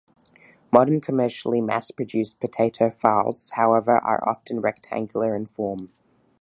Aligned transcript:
Modern 0.71 0.99
commercially 0.99 1.61
mass-produced 1.61 2.39
potato 2.39 2.89
farls, 2.89 3.51
however, 3.51 3.97
are 3.97 4.27
often 4.27 4.59
rectangular 4.59 5.35
in 5.35 5.45
form. 5.45 5.91